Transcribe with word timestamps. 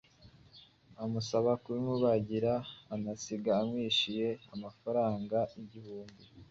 amusaba 1.03 1.51
kuyimubagira, 1.61 2.53
anasiga 2.93 3.51
amwishyuye 3.61 4.29
amafaranga 4.55 5.37
ibihumbi 5.59 6.23